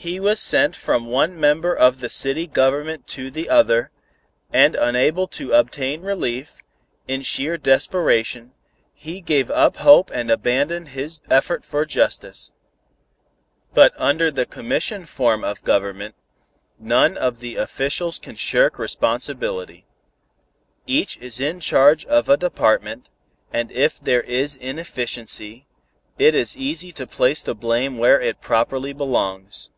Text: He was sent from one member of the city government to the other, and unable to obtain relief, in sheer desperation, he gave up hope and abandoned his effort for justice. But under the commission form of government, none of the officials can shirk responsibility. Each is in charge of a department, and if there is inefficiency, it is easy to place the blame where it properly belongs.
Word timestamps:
He 0.00 0.20
was 0.20 0.38
sent 0.38 0.76
from 0.76 1.08
one 1.08 1.40
member 1.40 1.74
of 1.74 1.98
the 1.98 2.08
city 2.08 2.46
government 2.46 3.08
to 3.08 3.32
the 3.32 3.48
other, 3.48 3.90
and 4.52 4.76
unable 4.76 5.26
to 5.26 5.52
obtain 5.54 6.02
relief, 6.02 6.62
in 7.08 7.22
sheer 7.22 7.56
desperation, 7.58 8.52
he 8.94 9.20
gave 9.20 9.50
up 9.50 9.78
hope 9.78 10.12
and 10.14 10.30
abandoned 10.30 10.90
his 10.90 11.20
effort 11.28 11.64
for 11.64 11.84
justice. 11.84 12.52
But 13.74 13.92
under 13.96 14.30
the 14.30 14.46
commission 14.46 15.04
form 15.04 15.42
of 15.42 15.64
government, 15.64 16.14
none 16.78 17.16
of 17.16 17.40
the 17.40 17.56
officials 17.56 18.20
can 18.20 18.36
shirk 18.36 18.78
responsibility. 18.78 19.84
Each 20.86 21.16
is 21.16 21.40
in 21.40 21.58
charge 21.58 22.06
of 22.06 22.28
a 22.28 22.36
department, 22.36 23.10
and 23.52 23.72
if 23.72 23.98
there 23.98 24.22
is 24.22 24.54
inefficiency, 24.54 25.66
it 26.20 26.36
is 26.36 26.56
easy 26.56 26.92
to 26.92 27.04
place 27.06 27.42
the 27.42 27.56
blame 27.56 27.98
where 27.98 28.20
it 28.20 28.40
properly 28.40 28.92
belongs. 28.92 29.70